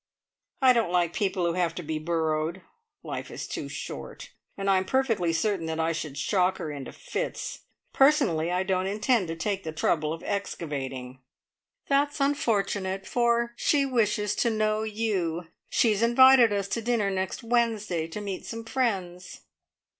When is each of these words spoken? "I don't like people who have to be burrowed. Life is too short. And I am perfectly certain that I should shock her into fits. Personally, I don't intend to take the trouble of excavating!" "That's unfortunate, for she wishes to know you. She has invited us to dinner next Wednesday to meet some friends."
"I 0.63 0.73
don't 0.73 0.91
like 0.91 1.13
people 1.13 1.45
who 1.45 1.53
have 1.53 1.75
to 1.75 1.83
be 1.83 1.99
burrowed. 1.99 2.63
Life 3.03 3.29
is 3.29 3.47
too 3.47 3.69
short. 3.69 4.31
And 4.57 4.67
I 4.67 4.77
am 4.77 4.85
perfectly 4.85 5.31
certain 5.31 5.67
that 5.67 5.79
I 5.79 5.91
should 5.91 6.17
shock 6.17 6.57
her 6.57 6.71
into 6.71 6.91
fits. 6.91 7.65
Personally, 7.93 8.51
I 8.51 8.63
don't 8.63 8.87
intend 8.87 9.27
to 9.27 9.35
take 9.35 9.63
the 9.63 9.71
trouble 9.71 10.11
of 10.11 10.23
excavating!" 10.23 11.19
"That's 11.87 12.19
unfortunate, 12.19 13.05
for 13.05 13.53
she 13.55 13.85
wishes 13.85 14.33
to 14.37 14.49
know 14.49 14.81
you. 14.81 15.49
She 15.69 15.91
has 15.91 16.01
invited 16.01 16.51
us 16.51 16.67
to 16.69 16.81
dinner 16.81 17.11
next 17.11 17.43
Wednesday 17.43 18.07
to 18.07 18.21
meet 18.21 18.43
some 18.47 18.65
friends." 18.65 19.41